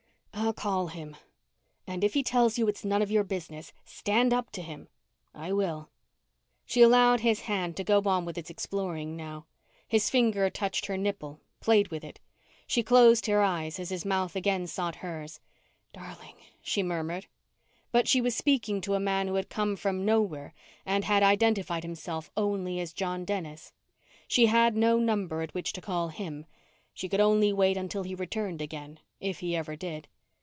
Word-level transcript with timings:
"I'll 0.33 0.53
call 0.53 0.87
him." 0.87 1.15
"And 1.87 2.03
if 2.03 2.13
he 2.13 2.23
tells 2.23 2.57
you 2.57 2.67
it's 2.67 2.83
none 2.83 3.01
of 3.01 3.11
your 3.11 3.23
business, 3.23 3.71
stand 3.85 4.33
up 4.33 4.49
to 4.53 4.61
him." 4.61 4.89
"I 5.33 5.53
will." 5.53 5.89
She 6.65 6.81
allowed 6.81 7.21
his 7.21 7.41
hand 7.41 7.77
to 7.77 7.85
go 7.85 8.01
on 8.05 8.25
with 8.25 8.37
its 8.37 8.49
exploring 8.49 9.15
now. 9.15 9.45
His 9.87 10.09
finger 10.09 10.49
touched 10.49 10.87
her 10.87 10.97
nipple, 10.97 11.39
played 11.61 11.87
with 11.87 12.03
it. 12.03 12.19
She 12.67 12.83
closed 12.83 13.27
her 13.27 13.41
eyes 13.41 13.79
as 13.79 13.91
his 13.91 14.03
mouth 14.03 14.35
again 14.35 14.67
sought 14.67 14.95
hers. 14.97 15.39
"Darling..." 15.93 16.35
she 16.61 16.83
murmured. 16.83 17.27
But 17.93 18.07
she 18.09 18.19
was 18.19 18.35
speaking 18.35 18.81
to 18.81 18.95
a 18.95 18.99
man 18.99 19.27
who 19.27 19.35
had 19.35 19.49
come 19.49 19.77
from 19.77 20.03
nowhere 20.03 20.53
and 20.85 21.05
had 21.05 21.23
identified 21.23 21.83
himself 21.83 22.29
only 22.35 22.79
as 22.81 22.91
John 22.93 23.23
Dennis. 23.25 23.71
She 24.27 24.47
had 24.47 24.75
no 24.75 24.97
number 24.99 25.43
at 25.43 25.53
which 25.53 25.71
to 25.73 25.81
call 25.81 26.09
him. 26.09 26.45
She 26.93 27.07
could 27.07 27.21
only 27.21 27.53
wait 27.53 27.77
until 27.77 28.03
he 28.03 28.15
returned 28.15 28.61
again, 28.61 28.99
if 29.21 29.39
he 29.39 29.55
ever 29.55 29.77
did. 29.77 30.09